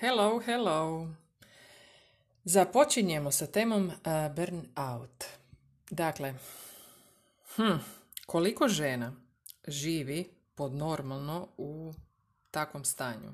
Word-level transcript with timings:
Hello, 0.00 0.42
hello. 0.46 1.08
Započinjemo 2.44 3.30
sa 3.32 3.46
temom 3.46 3.86
uh, 3.86 3.92
burnout. 4.36 5.24
Dakle, 5.90 6.34
hm, 7.56 7.78
koliko 8.26 8.68
žena 8.68 9.12
živi 9.66 10.30
pod 10.54 10.74
normalno 10.74 11.48
u 11.56 11.94
takvom 12.50 12.84
stanju? 12.84 13.32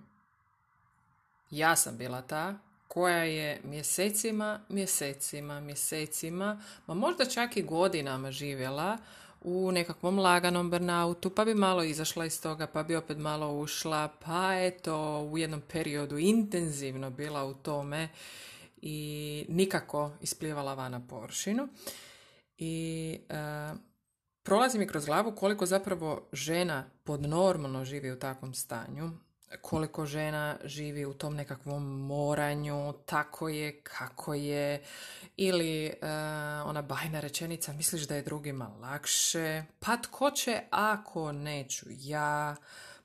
Ja 1.51 1.77
sam 1.77 1.96
bila 1.96 2.23
ta 2.23 2.55
koja 2.89 3.25
je 3.25 3.61
mjesecima, 3.65 4.61
mjesecima, 4.69 5.61
mjesecima, 5.61 6.61
ma 6.87 6.95
možda 6.95 7.25
čak 7.25 7.57
i 7.57 7.63
godinama 7.63 8.31
živjela 8.31 8.99
u 9.45 9.72
nekakvom 9.72 10.18
laganom 10.18 10.70
burnoutu, 10.70 11.30
pa 11.30 11.45
bi 11.45 11.54
malo 11.54 11.84
izašla 11.84 12.27
iz 12.27 12.42
toga, 12.42 12.66
pa 12.66 12.82
bi 12.82 12.96
opet 12.96 13.18
malo 13.18 13.61
ušla, 13.61 14.09
pa 14.24 14.54
eto 14.54 15.20
u 15.32 15.38
jednom 15.38 15.61
periodu 15.72 16.18
intenzivno 16.18 17.11
bila 17.11 17.45
u 17.45 17.55
tome 17.55 18.09
i 18.83 19.47
nikako 19.48 20.10
isplivala 20.20 20.74
van 20.74 20.92
na 20.92 21.06
površinu. 21.09 21.69
I 22.59 23.19
e, 23.28 23.34
prolazi 24.42 24.78
mi 24.78 24.86
kroz 24.86 25.06
glavu 25.06 25.33
koliko 25.33 25.66
zapravo 25.66 26.28
žena 26.33 26.84
podnormalno 27.05 27.84
živi 27.84 28.12
u 28.12 28.19
takvom 28.19 28.55
stanju, 28.55 29.11
koliko 29.61 30.06
žena 30.06 30.56
živi 30.65 31.06
u 31.06 31.15
tom 31.15 31.34
nekakvom 31.37 32.06
moranju, 32.06 32.92
tako 33.06 33.48
je, 33.48 33.80
kako 33.83 34.34
je, 34.34 34.83
ili 35.37 35.87
uh, 35.87 36.09
ona 36.69 36.83
bajna 36.83 37.20
rečenica, 37.20 37.73
misliš 37.73 38.02
da 38.02 38.16
je 38.16 38.23
drugima 38.23 38.69
lakše, 38.80 39.62
pa 39.78 39.97
tko 39.97 40.30
će 40.30 40.61
ako 40.70 41.33
neću 41.33 41.87
ja, 41.88 42.56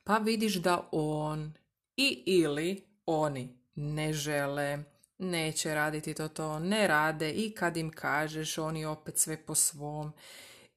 pa 0.03 0.17
vidiš 0.17 0.55
da 0.55 0.89
on 0.91 1.53
i 1.97 2.23
ili 2.25 2.83
oni 3.05 3.57
ne 3.75 4.13
žele, 4.13 4.83
neće 5.17 5.75
raditi 5.75 6.13
to 6.13 6.27
to, 6.27 6.59
ne 6.59 6.87
rade 6.87 7.31
i 7.31 7.51
kad 7.51 7.77
im 7.77 7.91
kažeš 7.91 8.57
oni 8.57 8.85
opet 8.85 9.17
sve 9.17 9.45
po 9.45 9.55
svom. 9.55 10.13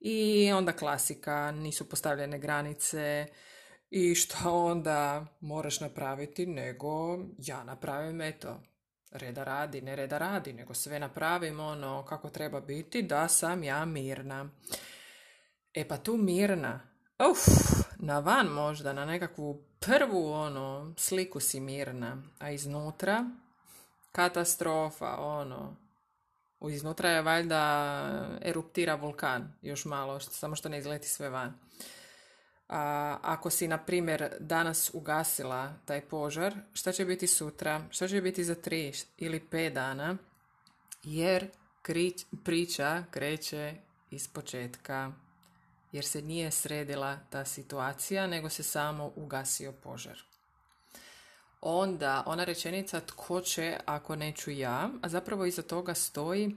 I 0.00 0.52
onda 0.52 0.72
klasika, 0.72 1.52
nisu 1.52 1.88
postavljene 1.88 2.38
granice, 2.38 3.26
i 3.91 4.14
šta 4.14 4.50
onda 4.50 5.27
moraš 5.41 5.80
napraviti, 5.80 6.46
nego 6.46 7.19
ja 7.38 7.64
napravim, 7.64 8.20
eto, 8.20 8.60
reda 9.10 9.44
radi, 9.44 9.80
ne 9.80 9.97
reda 9.97 10.19
radi, 10.19 10.52
nego 10.52 10.74
sve 10.74 10.98
napravim 10.98 11.60
ono 11.60 12.05
kako 12.05 12.30
treba 12.30 12.60
biti, 12.60 13.02
da 13.02 13.28
sam 13.28 13.62
ja 13.62 13.84
mirna. 13.84 14.48
E 15.74 15.88
pa 15.88 15.97
tu 15.97 16.16
mirna, 16.16 16.80
uf, 17.30 17.38
na 17.98 18.19
van 18.19 18.47
možda, 18.47 18.92
na 18.92 19.05
nekakvu 19.05 19.62
prvu 19.80 20.32
ono 20.32 20.94
sliku 20.97 21.41
si 21.41 21.60
mirna, 21.60 22.22
a 22.38 22.50
iznutra 22.50 23.30
katastrofa, 24.12 25.16
ono, 25.19 25.77
iznutra 26.70 27.10
je 27.10 27.22
valjda 27.22 28.38
eruptira 28.42 28.94
vulkan, 28.94 29.52
još 29.62 29.84
malo, 29.84 30.20
samo 30.20 30.56
što 30.56 30.69
ne 30.69 30.78
izleti 30.78 31.08
sve 31.08 31.28
van. 31.28 31.58
A, 32.70 33.18
ako 33.22 33.50
si, 33.50 33.68
na 33.68 33.78
primjer, 33.78 34.36
danas 34.40 34.90
ugasila 34.94 35.74
taj 35.84 36.00
požar, 36.00 36.54
šta 36.72 36.92
će 36.92 37.04
biti 37.04 37.26
sutra, 37.26 37.82
šta 37.90 38.08
će 38.08 38.20
biti 38.20 38.44
za 38.44 38.54
tri 38.54 38.92
ili 39.18 39.40
pet 39.40 39.74
dana, 39.74 40.16
jer 41.02 41.50
krić, 41.82 42.24
priča 42.44 43.04
kreće 43.10 43.74
iz 44.10 44.28
početka, 44.28 45.12
jer 45.92 46.04
se 46.04 46.22
nije 46.22 46.50
sredila 46.50 47.18
ta 47.30 47.44
situacija, 47.44 48.26
nego 48.26 48.48
se 48.48 48.62
samo 48.62 49.12
ugasio 49.16 49.72
požar. 49.72 50.18
Onda 51.60 52.22
ona 52.26 52.44
rečenica 52.44 53.00
tko 53.00 53.41
će 53.41 53.76
ako 53.86 54.16
neću 54.16 54.50
ja, 54.50 54.91
a 55.02 55.08
zapravo 55.08 55.44
iza 55.44 55.62
toga 55.62 55.94
stoji 55.94 56.56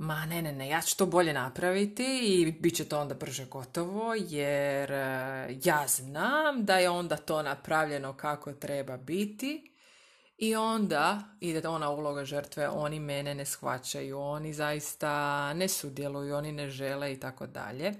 ma 0.00 0.26
ne, 0.26 0.42
ne, 0.42 0.52
ne, 0.52 0.68
ja 0.68 0.80
ću 0.80 0.96
to 0.96 1.06
bolje 1.06 1.32
napraviti 1.32 2.20
i 2.22 2.52
bit 2.52 2.76
će 2.76 2.84
to 2.84 3.00
onda 3.00 3.14
brže 3.14 3.44
gotovo 3.46 4.14
jer 4.18 4.92
e, 4.92 5.58
ja 5.64 5.84
znam 5.88 6.64
da 6.64 6.78
je 6.78 6.90
onda 6.90 7.16
to 7.16 7.42
napravljeno 7.42 8.16
kako 8.16 8.52
treba 8.52 8.96
biti 8.96 9.74
i 10.38 10.56
onda 10.56 11.20
ide 11.40 11.68
ona 11.68 11.90
uloga 11.90 12.24
žrtve, 12.24 12.68
oni 12.68 13.00
mene 13.00 13.34
ne 13.34 13.44
shvaćaju, 13.44 14.20
oni 14.20 14.52
zaista 14.52 15.54
ne 15.54 15.68
sudjeluju, 15.68 16.36
oni 16.36 16.52
ne 16.52 16.70
žele 16.70 17.12
i 17.12 17.20
tako 17.20 17.46
dalje. 17.46 17.92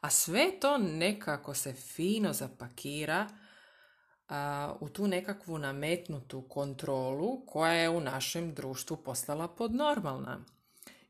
A 0.00 0.10
sve 0.10 0.60
to 0.60 0.78
nekako 0.78 1.54
se 1.54 1.72
fino 1.72 2.32
zapakira 2.32 3.28
u 4.80 4.88
tu 4.88 5.06
nekakvu 5.06 5.58
nametnutu 5.58 6.48
kontrolu 6.48 7.46
koja 7.46 7.72
je 7.72 7.88
u 7.88 8.00
našem 8.00 8.54
društvu 8.54 8.96
postala 8.96 9.48
podnormalna. 9.48 10.44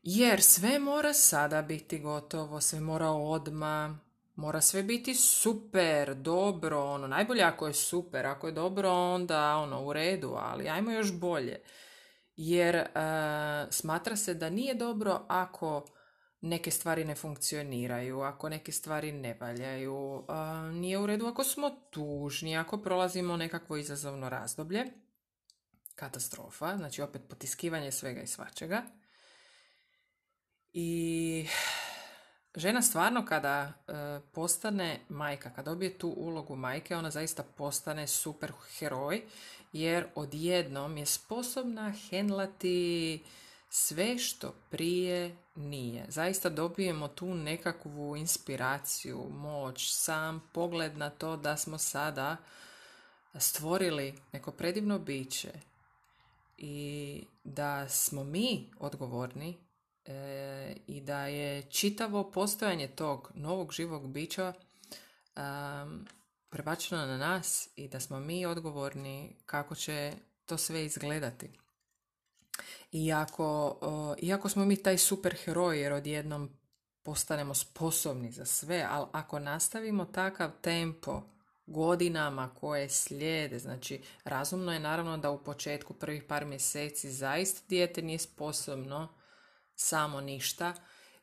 Jer 0.03 0.41
sve 0.41 0.79
mora 0.79 1.13
sada 1.13 1.61
biti 1.61 1.99
gotovo, 1.99 2.61
sve 2.61 2.79
mora 2.79 3.09
odma, 3.09 3.99
mora 4.35 4.61
sve 4.61 4.83
biti 4.83 5.15
super, 5.15 6.15
dobro, 6.15 6.83
ono, 6.85 7.07
najbolje 7.07 7.43
ako 7.43 7.67
je 7.67 7.73
super, 7.73 8.25
ako 8.25 8.47
je 8.47 8.53
dobro 8.53 8.91
onda 8.91 9.55
ono 9.55 9.85
u 9.85 9.93
redu, 9.93 10.35
ali 10.37 10.69
ajmo 10.69 10.91
još 10.91 11.13
bolje. 11.13 11.61
Jer 12.35 12.75
uh, 12.75 12.83
smatra 13.69 14.15
se 14.15 14.33
da 14.33 14.49
nije 14.49 14.73
dobro 14.73 15.25
ako 15.27 15.85
neke 16.41 16.71
stvari 16.71 17.05
ne 17.05 17.15
funkcioniraju, 17.15 18.21
ako 18.21 18.49
neke 18.49 18.71
stvari 18.71 19.11
ne 19.11 19.37
valjaju, 19.41 20.25
nije 20.71 20.97
u 20.97 21.05
redu 21.05 21.25
ako 21.25 21.43
smo 21.43 21.69
tužni, 21.89 22.57
ako 22.57 22.77
prolazimo 22.77 23.37
nekakvo 23.37 23.77
izazovno 23.77 24.29
razdoblje, 24.29 24.85
katastrofa, 25.95 26.77
znači 26.77 27.01
opet 27.01 27.21
potiskivanje 27.29 27.91
svega 27.91 28.21
i 28.21 28.27
svačega. 28.27 28.83
I 30.73 31.47
žena 32.55 32.81
stvarno 32.81 33.25
kada 33.25 33.73
e, 33.87 33.93
postane 34.33 34.99
majka, 35.09 35.49
kada 35.49 35.71
dobije 35.71 35.97
tu 35.97 36.13
ulogu 36.17 36.55
majke, 36.55 36.95
ona 36.95 37.11
zaista 37.11 37.43
postane 37.43 38.07
super 38.07 38.51
heroj, 38.77 39.21
jer 39.73 40.05
odjednom 40.15 40.97
je 40.97 41.05
sposobna 41.05 41.93
henlati 42.09 43.23
sve 43.69 44.17
što 44.17 44.53
prije 44.69 45.35
nije. 45.55 46.05
Zaista 46.07 46.49
dobijemo 46.49 47.07
tu 47.07 47.35
nekakvu 47.35 48.15
inspiraciju, 48.15 49.29
moć, 49.29 49.93
sam 49.93 50.49
pogled 50.53 50.97
na 50.97 51.09
to 51.09 51.37
da 51.37 51.57
smo 51.57 51.77
sada 51.77 52.37
stvorili 53.35 54.13
neko 54.31 54.51
predivno 54.51 54.99
biće 54.99 55.51
i 56.57 57.25
da 57.43 57.89
smo 57.89 58.23
mi 58.23 58.69
odgovorni 58.79 59.57
e, 60.05 60.75
i 60.87 61.01
da 61.01 61.27
je 61.27 61.61
čitavo 61.61 62.31
postojanje 62.31 62.87
tog 62.87 63.31
novog 63.35 63.71
živog 63.71 64.07
bića 64.07 64.53
um, 65.35 66.07
prebačeno 66.49 67.05
na 67.05 67.17
nas 67.17 67.69
i 67.75 67.87
da 67.87 67.99
smo 67.99 68.19
mi 68.19 68.45
odgovorni 68.45 69.35
kako 69.45 69.75
će 69.75 70.13
to 70.45 70.57
sve 70.57 70.85
izgledati. 70.85 71.49
Iako, 72.91 73.77
iako 74.21 74.49
smo 74.49 74.65
mi 74.65 74.83
taj 74.83 74.97
super 74.97 75.35
heroj 75.43 75.81
jer 75.81 75.93
odjednom 75.93 76.49
postanemo 77.03 77.53
sposobni 77.53 78.31
za 78.31 78.45
sve, 78.45 78.87
ali 78.89 79.07
ako 79.11 79.39
nastavimo 79.39 80.05
takav 80.05 80.51
tempo 80.61 81.21
godinama 81.65 82.49
koje 82.59 82.89
slijede, 82.89 83.59
znači 83.59 84.01
razumno 84.23 84.73
je 84.73 84.79
naravno 84.79 85.17
da 85.17 85.31
u 85.31 85.43
početku 85.43 85.93
prvih 85.93 86.23
par 86.23 86.45
mjeseci 86.45 87.11
zaista 87.11 87.61
dijete 87.69 88.01
nije 88.01 88.19
sposobno 88.19 89.07
samo 89.75 90.21
ništa 90.21 90.73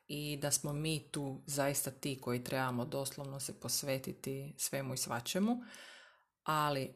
i 0.09 0.39
da 0.43 0.51
smo 0.51 0.73
mi 0.73 1.09
tu 1.11 1.43
zaista 1.47 1.91
ti 1.91 2.21
koji 2.21 2.45
trebamo 2.45 2.85
doslovno 2.85 3.41
se 3.41 3.61
posvetiti 3.61 4.55
svemu 4.59 4.95
i 4.95 4.97
svačemu. 4.97 5.63
Ali 6.45 6.83
e, 6.83 6.91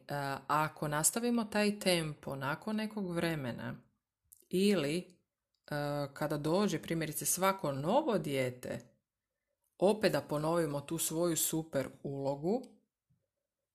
ako 0.47 0.87
nastavimo 0.87 1.43
taj 1.43 1.79
tempo 1.79 2.35
nakon 2.35 2.75
nekog 2.75 3.15
vremena 3.15 3.75
ili 4.49 4.97
e, 4.97 5.05
kada 6.13 6.37
dođe 6.37 6.81
primjerice 6.81 7.25
svako 7.25 7.71
novo 7.71 8.17
dijete, 8.17 8.95
opet 9.77 10.11
da 10.11 10.21
ponovimo 10.21 10.81
tu 10.81 10.97
svoju 10.97 11.37
super 11.37 11.87
ulogu 12.03 12.63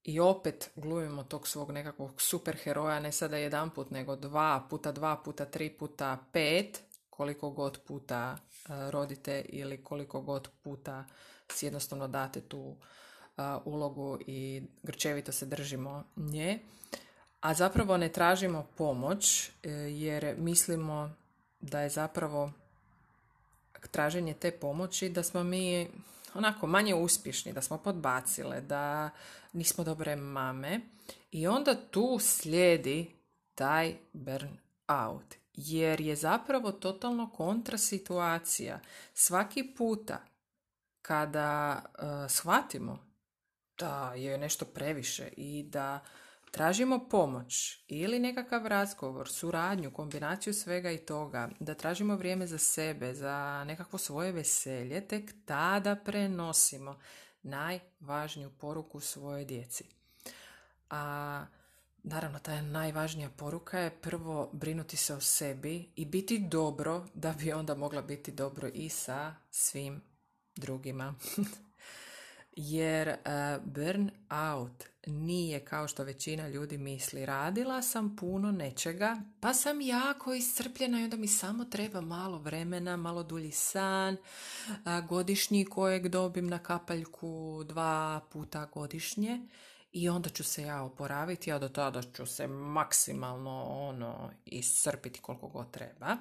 i 0.02 0.20
opet 0.20 0.70
glumimo 0.76 1.24
tog 1.24 1.48
svog 1.48 1.70
nekakvog 1.70 2.22
super 2.22 2.56
heroja, 2.56 3.00
ne 3.00 3.12
sada 3.12 3.36
jedan 3.36 3.70
put, 3.70 3.90
nego 3.90 4.16
dva 4.16 4.66
puta, 4.70 4.92
dva 4.92 5.16
puta, 5.24 5.44
tri 5.44 5.70
puta, 5.78 6.18
pet, 6.32 6.82
koliko 7.20 7.50
god 7.50 7.78
puta 7.86 8.36
e, 8.36 8.90
rodite 8.90 9.44
ili 9.48 9.84
koliko 9.84 10.20
god 10.20 10.48
puta 10.62 11.04
si 11.52 11.66
jednostavno 11.66 12.08
date 12.08 12.40
tu 12.40 12.76
e, 12.76 13.42
ulogu 13.64 14.18
i 14.26 14.62
grčevito 14.82 15.32
se 15.32 15.46
držimo 15.46 16.04
nje, 16.16 16.58
a 17.40 17.54
zapravo 17.54 17.96
ne 17.96 18.08
tražimo 18.08 18.66
pomoć 18.76 19.48
e, 19.48 19.70
jer 19.70 20.34
mislimo 20.38 21.10
da 21.60 21.80
je 21.80 21.88
zapravo 21.88 22.52
traženje 23.90 24.34
te 24.34 24.50
pomoći 24.50 25.08
da 25.08 25.22
smo 25.22 25.44
mi 25.44 25.88
onako 26.34 26.66
manje 26.66 26.94
uspješni, 26.94 27.52
da 27.52 27.62
smo 27.62 27.78
podbacile, 27.78 28.60
da 28.60 29.10
nismo 29.52 29.84
dobre 29.84 30.16
mame 30.16 30.80
i 31.30 31.46
onda 31.46 31.74
tu 31.90 32.18
slijedi 32.20 33.10
taj 33.54 33.94
burn 34.12 34.58
out. 34.88 35.39
Jer 35.62 36.00
je 36.00 36.16
zapravo 36.16 36.72
totalno 36.72 37.30
kontra 37.30 37.78
situacija. 37.78 38.80
Svaki 39.14 39.74
puta 39.76 40.18
kada 41.02 41.82
uh, 41.84 42.30
shvatimo 42.30 42.98
da 43.78 44.12
je 44.16 44.38
nešto 44.38 44.64
previše 44.64 45.28
i 45.36 45.62
da 45.62 46.00
tražimo 46.50 47.08
pomoć 47.08 47.84
ili 47.88 48.18
nekakav 48.18 48.66
razgovor, 48.66 49.28
suradnju, 49.28 49.90
kombinaciju 49.90 50.54
svega 50.54 50.90
i 50.90 50.98
toga, 50.98 51.48
da 51.60 51.74
tražimo 51.74 52.16
vrijeme 52.16 52.46
za 52.46 52.58
sebe, 52.58 53.14
za 53.14 53.64
nekakvo 53.66 53.98
svoje 53.98 54.32
veselje, 54.32 55.08
tek 55.08 55.32
tada 55.44 55.96
prenosimo 55.96 56.98
najvažniju 57.42 58.50
poruku 58.50 59.00
svoje 59.00 59.44
djeci. 59.44 59.84
A 60.90 61.44
naravno 62.02 62.38
ta 62.38 62.62
najvažnija 62.62 63.30
poruka 63.30 63.78
je 63.78 63.90
prvo 63.90 64.50
brinuti 64.52 64.96
se 64.96 65.14
o 65.14 65.20
sebi 65.20 65.92
i 65.96 66.04
biti 66.04 66.38
dobro 66.38 67.06
da 67.14 67.32
bi 67.32 67.52
onda 67.52 67.74
mogla 67.74 68.02
biti 68.02 68.32
dobro 68.32 68.68
i 68.68 68.88
sa 68.88 69.34
svim 69.50 70.02
drugima. 70.56 71.14
Jer 72.56 73.08
uh, 73.08 73.64
burn 73.64 74.10
out 74.30 74.84
nije 75.06 75.64
kao 75.64 75.88
što 75.88 76.04
većina 76.04 76.48
ljudi 76.48 76.78
misli. 76.78 77.26
Radila 77.26 77.82
sam 77.82 78.16
puno 78.16 78.52
nečega, 78.52 79.16
pa 79.40 79.54
sam 79.54 79.80
jako 79.80 80.34
iscrpljena 80.34 81.00
i 81.00 81.04
onda 81.04 81.16
mi 81.16 81.28
samo 81.28 81.64
treba 81.64 82.00
malo 82.00 82.38
vremena, 82.38 82.96
malo 82.96 83.22
dulji 83.22 83.50
san, 83.50 84.16
godišnji 85.08 85.64
kojeg 85.64 86.08
dobim 86.08 86.46
na 86.46 86.58
kapaljku 86.58 87.64
dva 87.64 88.20
puta 88.32 88.68
godišnje 88.74 89.40
i 89.92 90.08
onda 90.08 90.28
ću 90.28 90.44
se 90.44 90.62
ja 90.62 90.82
oporaviti, 90.82 91.52
a 91.52 91.58
do 91.58 91.68
tada 91.68 92.02
ću 92.02 92.26
se 92.26 92.46
maksimalno 92.46 93.62
ono 93.64 94.30
iscrpiti 94.44 95.20
koliko 95.20 95.48
god 95.48 95.70
treba. 95.70 96.16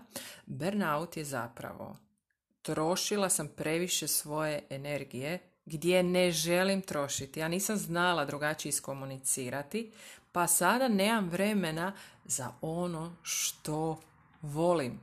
Burnout 0.46 1.18
je 1.18 1.26
zapravo 1.26 1.98
trošila 2.62 3.30
sam 3.30 3.48
previše 3.48 4.08
svoje 4.08 4.64
energije 4.70 5.40
gdje 5.66 6.04
ne 6.04 6.32
želim 6.32 6.82
trošiti. 6.82 7.40
Ja 7.40 7.48
nisam 7.48 7.78
znala 7.78 8.26
drugačije 8.26 8.70
iskomunicirati, 8.70 9.92
pa 10.32 10.48
sada 10.48 10.88
nemam 10.88 11.30
vremena 11.30 11.94
za 12.26 12.52
ono 12.62 13.16
što 13.24 14.02
volim. 14.42 15.00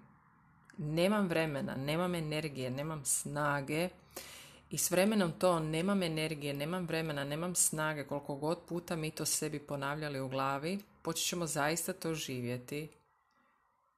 Nemam 0.79 1.29
vremena, 1.29 1.77
nemam 1.77 2.15
energije, 2.15 2.71
nemam 2.71 3.05
snage 3.05 3.89
i 4.71 4.79
s 4.79 4.91
vremenom 4.91 5.33
to 5.33 5.61
nemam 5.61 6.03
energije, 6.03 6.55
nemam 6.55 6.87
vremena, 6.87 7.25
nemam 7.25 7.55
snage, 7.55 8.05
koliko 8.05 8.37
god 8.37 8.59
puta 8.69 8.97
mi 8.97 9.11
to 9.11 9.25
sebi 9.25 9.59
ponavljali 9.59 10.21
u 10.21 10.29
glavi, 10.29 10.79
počet 11.03 11.27
ćemo 11.27 11.47
zaista 11.47 11.93
to 11.93 12.15
živjeti 12.15 12.89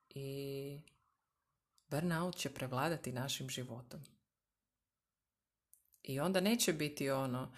i 0.08 0.80
burnout 1.90 2.36
će 2.36 2.50
prevladati 2.50 3.12
našim 3.12 3.48
životom. 3.48 4.00
I 6.02 6.20
onda 6.20 6.40
neće 6.40 6.72
biti 6.72 7.10
ono, 7.10 7.52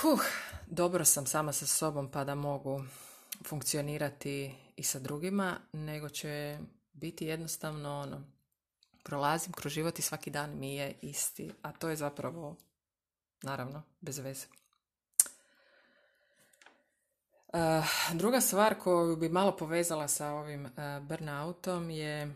huh, 0.00 0.20
dobro 0.66 1.04
sam 1.04 1.26
sama 1.26 1.52
sa 1.52 1.66
sobom 1.66 2.10
pa 2.10 2.24
da 2.24 2.34
mogu 2.34 2.84
funkcionirati 3.46 4.54
i 4.76 4.82
sa 4.82 4.98
drugima, 4.98 5.60
nego 5.72 6.08
će 6.08 6.58
biti 6.92 7.26
jednostavno 7.26 8.00
ono, 8.00 8.24
prolazim 9.02 9.52
kroz 9.52 9.72
život 9.72 9.98
i 9.98 10.02
svaki 10.02 10.30
dan 10.30 10.58
mi 10.58 10.74
je 10.74 10.94
isti, 11.02 11.52
a 11.62 11.72
to 11.72 11.88
je 11.88 11.96
zapravo, 11.96 12.56
naravno, 13.42 13.82
bez 14.00 14.18
veze. 14.18 14.46
Uh, 17.52 17.58
druga 18.14 18.40
stvar 18.40 18.78
koju 18.78 19.16
bi 19.16 19.28
malo 19.28 19.56
povezala 19.56 20.08
sa 20.08 20.32
ovim 20.32 20.64
uh, 20.64 20.72
burnoutom 21.02 21.90
je 21.90 22.34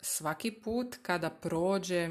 svaki 0.00 0.50
put 0.50 0.96
kada 1.02 1.30
prođe 1.30 2.10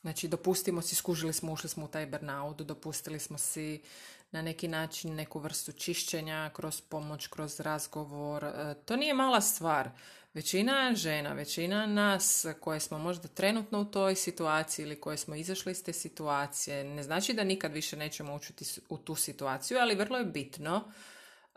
Znači, 0.00 0.28
dopustimo 0.28 0.82
si, 0.82 0.94
skužili 0.94 1.32
smo, 1.32 1.52
ušli 1.52 1.68
smo 1.68 1.84
u 1.84 1.88
taj 1.88 2.06
burnout, 2.06 2.60
dopustili 2.60 3.18
smo 3.18 3.38
si 3.38 3.82
na 4.30 4.42
neki 4.42 4.68
način 4.68 5.14
neku 5.14 5.38
vrstu 5.38 5.72
čišćenja 5.72 6.50
kroz 6.54 6.80
pomoć, 6.80 7.26
kroz 7.26 7.60
razgovor. 7.60 8.44
E, 8.44 8.74
to 8.84 8.96
nije 8.96 9.14
mala 9.14 9.40
stvar. 9.40 9.90
Većina 10.34 10.92
žena, 10.94 11.32
većina 11.32 11.86
nas 11.86 12.46
koje 12.60 12.80
smo 12.80 12.98
možda 12.98 13.28
trenutno 13.28 13.80
u 13.80 13.84
toj 13.84 14.14
situaciji 14.14 14.84
ili 14.84 15.00
koje 15.00 15.16
smo 15.16 15.34
izašli 15.34 15.72
iz 15.72 15.84
te 15.84 15.92
situacije, 15.92 16.84
ne 16.84 17.02
znači 17.02 17.32
da 17.32 17.44
nikad 17.44 17.72
više 17.72 17.96
nećemo 17.96 18.34
učiti 18.34 18.80
u 18.88 18.98
tu 18.98 19.14
situaciju, 19.14 19.78
ali 19.78 19.94
vrlo 19.94 20.18
je 20.18 20.24
bitno 20.24 20.84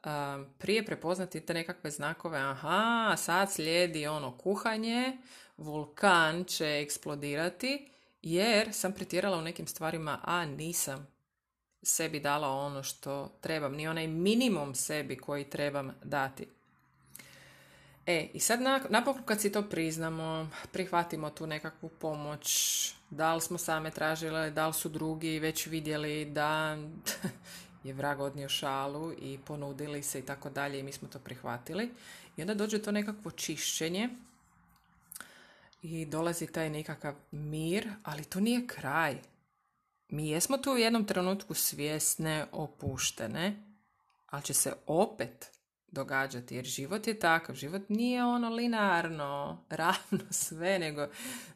e, 0.04 0.08
prije 0.58 0.86
prepoznati 0.86 1.46
te 1.46 1.54
nekakve 1.54 1.92
znakove, 1.92 2.40
aha, 2.40 3.16
sad 3.18 3.52
slijedi 3.52 4.08
ono 4.08 4.38
kuhanje, 4.38 5.18
vulkan 5.58 6.44
će 6.44 6.66
eksplodirati, 6.66 7.90
jer 8.22 8.74
sam 8.74 8.94
pretjerala 8.94 9.38
u 9.38 9.42
nekim 9.42 9.68
stvarima, 9.68 10.20
a 10.24 10.46
nisam 10.46 11.11
sebi 11.83 12.19
dala 12.19 12.50
ono 12.50 12.83
što 12.83 13.31
trebam, 13.42 13.74
ni 13.74 13.88
onaj 13.88 14.07
minimum 14.07 14.75
sebi 14.75 15.18
koji 15.18 15.44
trebam 15.44 15.92
dati. 16.04 16.48
E, 18.06 18.30
i 18.33 18.39
sad 18.39 18.60
napokon 18.89 19.24
kad 19.25 19.42
si 19.42 19.51
to 19.51 19.62
priznamo, 19.62 20.50
prihvatimo 20.72 21.30
tu 21.30 21.48
nekakvu 21.48 21.89
pomoć, 21.89 22.94
da 23.10 23.36
li 23.36 23.42
smo 23.42 23.57
same 23.57 23.92
tražile, 23.92 24.51
da 24.51 24.68
li 24.68 24.74
su 24.74 24.89
drugi 24.89 25.39
već 25.39 25.68
vidjeli 25.68 26.25
da 26.25 26.78
je 27.84 27.94
vrag 27.94 28.19
odnio 28.19 28.50
šalu 28.50 29.13
i 29.13 29.39
ponudili 29.45 30.04
se 30.04 30.19
i 30.19 30.25
tako 30.25 30.50
dalje 30.50 30.80
i 30.80 30.84
mi 30.84 30.92
smo 30.92 31.07
to 31.07 31.19
prihvatili. 31.19 31.89
I 32.38 32.42
onda 32.42 32.54
dođe 32.54 32.81
to 32.81 32.92
nekakvo 32.92 33.31
čišćenje 33.31 34.10
i 35.81 36.06
dolazi 36.06 36.48
taj 36.48 36.69
nekakav 36.69 37.16
mir, 37.31 37.89
ali 38.04 38.24
to 38.24 38.39
nije 38.39 38.68
kraj. 38.68 39.18
Mi 40.12 40.30
jesmo 40.30 40.58
tu 40.58 40.72
u 40.72 40.78
jednom 40.78 41.06
trenutku 41.06 41.54
svjesne, 41.54 42.46
opuštene, 42.52 43.63
ali 44.25 44.44
će 44.44 44.54
se 44.54 44.74
opet 44.88 45.52
događati, 45.88 46.56
jer 46.56 46.66
život 46.66 47.08
je 47.08 47.19
takav. 47.19 47.56
Život 47.56 47.81
nije 47.90 48.24
ono 48.24 48.50
linearno, 48.50 49.58
ravno 49.69 50.25
sve, 50.31 50.80
nego 50.80 51.08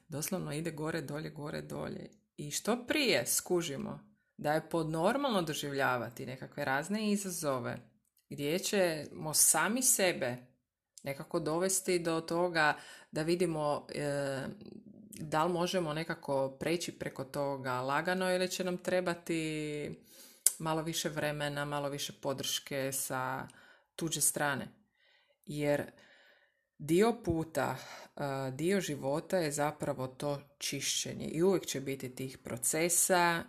doslovno 0.08 0.54
ide 0.54 0.72
gore, 0.72 1.02
dolje, 1.02 1.30
gore, 1.30 1.62
dolje. 1.62 2.10
I 2.38 2.52
što 2.52 2.86
prije 2.88 3.26
skužimo 3.26 4.00
da 4.38 4.54
je 4.54 4.70
podnormalno 4.70 5.42
doživljavati 5.42 6.26
nekakve 6.26 6.66
razne 6.66 7.12
izazove, 7.12 7.78
gdje 8.30 8.60
ćemo 8.60 9.34
sami 9.34 9.82
sebe 9.82 10.38
nekako 11.04 11.40
dovesti 11.40 12.00
do 12.00 12.22
toga 12.22 12.78
da 13.12 13.22
vidimo 13.22 13.88
e, 13.96 14.48
da 15.20 15.44
li 15.44 15.54
možemo 15.54 15.94
nekako 15.94 16.50
preći 16.60 16.92
preko 16.92 17.24
toga 17.24 17.82
lagano 17.82 18.32
ili 18.36 18.52
će 18.52 18.64
nam 18.64 18.78
trebati 18.78 19.92
malo 20.60 20.82
više 20.82 21.10
vremena, 21.10 21.66
malo 21.66 21.90
više 21.90 22.14
podrške 22.22 22.92
sa 22.92 23.48
tuđe 23.96 24.22
strane. 24.22 24.68
Jer 25.46 25.92
dio 26.78 27.16
puta, 27.24 27.78
dio 28.52 28.82
života 28.82 29.38
je 29.38 29.52
zapravo 29.52 30.08
to 30.08 30.42
čišćenje 30.58 31.28
i 31.28 31.44
uvijek 31.44 31.66
će 31.66 31.82
biti 31.82 32.16
tih 32.16 32.38
procesa 32.38 33.44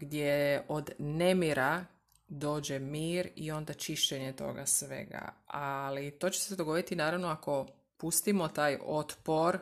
gdje 0.00 0.64
od 0.68 0.90
nemira 0.98 1.84
dođe 2.28 2.78
mir 2.78 3.28
i 3.36 3.52
onda 3.52 3.74
čišćenje 3.74 4.32
toga 4.32 4.66
svega. 4.66 5.34
Ali 5.46 6.10
to 6.10 6.30
će 6.30 6.40
se 6.40 6.56
dogoditi 6.56 6.96
naravno 6.96 7.28
ako 7.28 7.66
pustimo 7.96 8.48
taj 8.48 8.78
otpor 8.86 9.58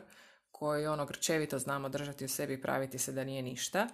koji 0.61 0.87
ono 0.87 1.05
grčevito 1.05 1.59
znamo 1.59 1.89
držati 1.89 2.25
u 2.25 2.29
sebi 2.29 2.53
i 2.53 2.61
praviti 2.61 2.99
se 2.99 3.11
da 3.11 3.23
nije 3.23 3.41
ništa 3.41 3.87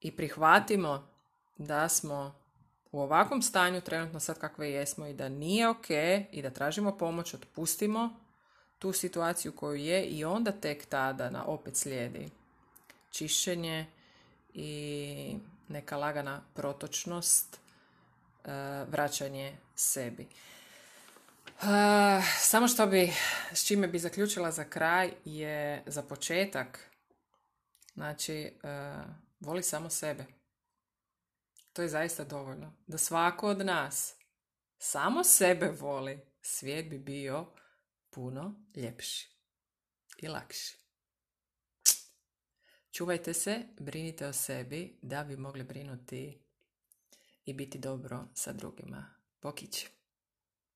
i 0.00 0.16
prihvatimo 0.16 1.08
da 1.58 1.88
smo 1.88 2.34
u 2.92 3.00
ovakvom 3.00 3.42
stanju 3.42 3.80
trenutno 3.80 4.20
sad 4.20 4.38
kakve 4.38 4.70
jesmo 4.70 5.06
i 5.06 5.14
da 5.14 5.28
nije 5.28 5.68
ok 5.68 5.90
i 6.32 6.42
da 6.42 6.50
tražimo 6.50 6.98
pomoć, 6.98 7.34
otpustimo 7.34 8.20
tu 8.78 8.92
situaciju 8.92 9.52
koju 9.52 9.76
je 9.76 10.04
i 10.04 10.24
onda 10.24 10.52
tek 10.52 10.86
tada 10.86 11.30
na 11.30 11.44
opet 11.44 11.76
slijedi 11.76 12.30
čišćenje 13.10 13.86
i 14.54 15.36
neka 15.68 15.96
lagana 15.96 16.42
protočnost, 16.54 17.56
e, 17.56 18.50
vraćanje 18.88 19.56
sebi. 19.74 20.28
Uh, 21.62 21.66
samo 22.38 22.68
što 22.68 22.86
bi, 22.86 23.12
s 23.52 23.66
čime 23.66 23.88
bi 23.88 23.98
zaključila 23.98 24.50
za 24.50 24.64
kraj 24.64 25.12
je 25.24 25.82
za 25.86 26.02
početak, 26.02 26.90
znači, 27.94 28.52
uh, 28.62 29.04
voli 29.40 29.62
samo 29.62 29.90
sebe. 29.90 30.24
To 31.72 31.82
je 31.82 31.88
zaista 31.88 32.24
dovoljno. 32.24 32.72
Da 32.86 32.98
svako 32.98 33.48
od 33.48 33.66
nas 33.66 34.14
samo 34.78 35.24
sebe 35.24 35.68
voli, 35.80 36.20
svijet 36.42 36.90
bi 36.90 36.98
bio 36.98 37.46
puno 38.10 38.54
ljepši 38.76 39.28
i 40.18 40.28
lakši. 40.28 40.76
Čuvajte 42.92 43.34
se, 43.34 43.62
brinite 43.78 44.26
o 44.26 44.32
sebi 44.32 44.98
da 45.02 45.24
bi 45.24 45.36
mogli 45.36 45.64
brinuti 45.64 46.42
i 47.44 47.54
biti 47.54 47.78
dobro 47.78 48.28
sa 48.34 48.52
drugima. 48.52 49.14
Pokić. 49.40 49.86